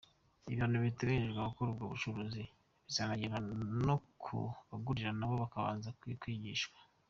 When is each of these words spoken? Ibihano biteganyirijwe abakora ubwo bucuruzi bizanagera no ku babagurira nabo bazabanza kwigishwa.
Ibihano 0.47 0.77
biteganyirijwe 0.85 1.39
abakora 1.41 1.67
ubwo 1.69 1.85
bucuruzi 1.93 2.41
bizanagera 2.85 3.37
no 3.85 3.95
ku 4.21 4.37
babagurira 4.67 5.11
nabo 5.19 5.33
bazabanza 5.43 5.89
kwigishwa. 6.21 6.77